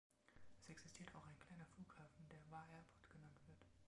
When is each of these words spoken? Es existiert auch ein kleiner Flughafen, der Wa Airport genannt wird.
Es 0.57 0.67
existiert 0.67 1.13
auch 1.13 1.27
ein 1.27 1.37
kleiner 1.37 1.67
Flughafen, 1.75 2.27
der 2.29 2.39
Wa 2.49 2.65
Airport 2.73 3.07
genannt 3.11 3.37
wird. 3.45 3.67